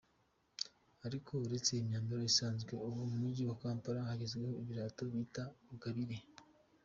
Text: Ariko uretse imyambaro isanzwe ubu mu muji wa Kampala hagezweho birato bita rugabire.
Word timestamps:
Ariko 1.05 1.31
uretse 1.45 1.71
imyambaro 1.75 2.21
isanzwe 2.31 2.71
ubu 2.87 3.01
mu 3.09 3.15
muji 3.21 3.41
wa 3.49 3.55
Kampala 3.61 4.09
hagezweho 4.09 4.57
birato 4.67 5.03
bita 5.15 5.43
rugabire. 5.69 6.17